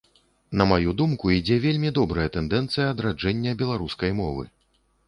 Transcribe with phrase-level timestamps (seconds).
[0.61, 4.53] На маю думку, ідзе вельмі добрая тэндэнцыя адраджэння беларускай мовы.